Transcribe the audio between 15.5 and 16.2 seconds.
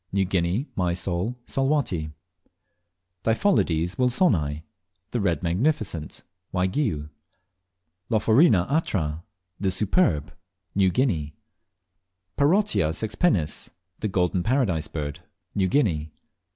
New Guinea.